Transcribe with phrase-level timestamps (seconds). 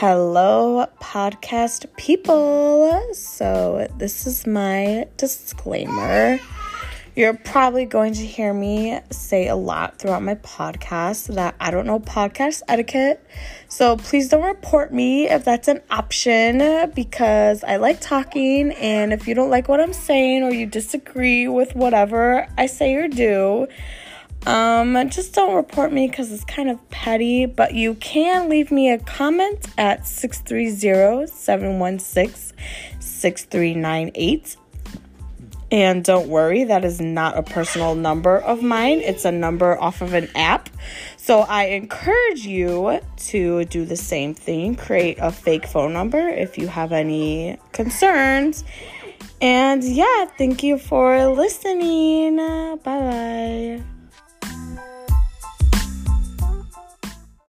[0.00, 3.02] Hello, podcast people.
[3.14, 6.38] So, this is my disclaimer.
[7.16, 11.84] You're probably going to hear me say a lot throughout my podcast that I don't
[11.84, 13.26] know podcast etiquette.
[13.66, 18.70] So, please don't report me if that's an option because I like talking.
[18.74, 22.94] And if you don't like what I'm saying or you disagree with whatever I say
[22.94, 23.66] or do,
[24.48, 28.90] um, just don't report me because it's kind of petty, but you can leave me
[28.90, 32.56] a comment at 630 716
[32.98, 34.56] 6398.
[35.70, 39.00] And don't worry, that is not a personal number of mine.
[39.00, 40.70] It's a number off of an app.
[41.18, 44.76] So I encourage you to do the same thing.
[44.76, 48.64] Create a fake phone number if you have any concerns.
[49.42, 52.36] And yeah, thank you for listening.
[52.36, 53.97] Bye bye.